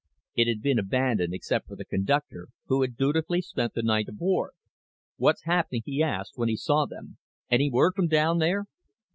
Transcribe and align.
It 0.33 0.47
had 0.47 0.63
been 0.63 0.79
abandoned 0.79 1.31
except 1.31 1.67
for 1.67 1.75
the 1.75 1.85
conductor, 1.85 2.47
who 2.65 2.81
had 2.81 2.97
dutifully 2.97 3.39
spent 3.39 3.75
the 3.75 3.83
night 3.83 4.07
aboard. 4.09 4.53
"What's 5.17 5.43
happening?" 5.43 5.83
he 5.85 6.01
asked 6.01 6.39
when 6.39 6.49
he 6.49 6.55
saw 6.57 6.87
them. 6.87 7.19
"Any 7.51 7.69
word 7.69 7.93
from 7.95 8.07
down 8.07 8.39
there?" 8.39 8.65